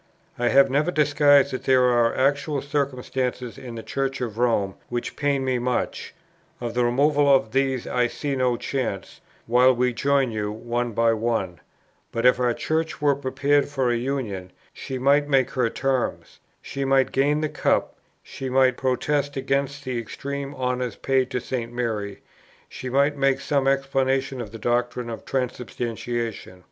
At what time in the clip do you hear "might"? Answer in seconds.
14.97-15.27, 16.83-17.11, 18.49-18.77, 22.89-23.15